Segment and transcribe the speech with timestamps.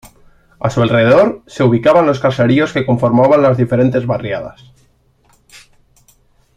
[0.59, 4.65] A su alrededor, se ubicaban los caseríos que conformaban las diferentes barriadas.